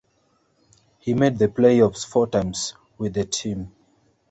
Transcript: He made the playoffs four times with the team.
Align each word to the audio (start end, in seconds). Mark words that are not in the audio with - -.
He 0.97 1.13
made 1.13 1.37
the 1.37 1.47
playoffs 1.47 2.07
four 2.07 2.25
times 2.25 2.73
with 2.97 3.13
the 3.13 3.23
team. 3.23 3.71